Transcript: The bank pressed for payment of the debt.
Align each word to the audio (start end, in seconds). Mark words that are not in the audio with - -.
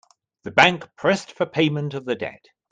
The 0.41 0.49
bank 0.49 0.89
pressed 0.95 1.31
for 1.33 1.45
payment 1.45 1.93
of 1.93 2.05
the 2.05 2.15
debt. 2.15 2.45